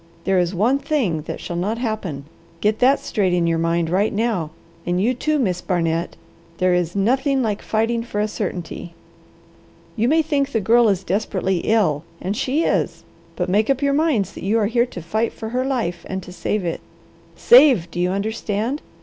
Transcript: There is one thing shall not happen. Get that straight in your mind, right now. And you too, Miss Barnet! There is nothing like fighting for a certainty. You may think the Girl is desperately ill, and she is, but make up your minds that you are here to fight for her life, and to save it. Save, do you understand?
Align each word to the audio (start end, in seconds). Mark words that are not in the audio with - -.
There 0.23 0.39
is 0.39 0.51
one 0.55 0.79
thing 0.79 1.23
shall 1.37 1.55
not 1.55 1.77
happen. 1.77 2.25
Get 2.59 2.79
that 2.79 2.99
straight 2.99 3.33
in 3.35 3.45
your 3.45 3.59
mind, 3.59 3.87
right 3.87 4.11
now. 4.11 4.49
And 4.83 4.99
you 4.99 5.13
too, 5.13 5.37
Miss 5.37 5.61
Barnet! 5.61 6.15
There 6.57 6.73
is 6.73 6.95
nothing 6.95 7.43
like 7.43 7.61
fighting 7.61 8.01
for 8.01 8.19
a 8.19 8.27
certainty. 8.27 8.95
You 9.95 10.07
may 10.07 10.23
think 10.23 10.53
the 10.53 10.59
Girl 10.59 10.89
is 10.89 11.03
desperately 11.03 11.59
ill, 11.65 12.03
and 12.19 12.35
she 12.35 12.63
is, 12.63 13.03
but 13.35 13.47
make 13.47 13.69
up 13.69 13.83
your 13.83 13.93
minds 13.93 14.31
that 14.33 14.43
you 14.43 14.57
are 14.57 14.65
here 14.65 14.87
to 14.87 15.03
fight 15.03 15.33
for 15.33 15.49
her 15.49 15.63
life, 15.63 16.03
and 16.09 16.23
to 16.23 16.31
save 16.31 16.65
it. 16.65 16.81
Save, 17.35 17.91
do 17.91 17.99
you 17.99 18.09
understand? 18.09 18.81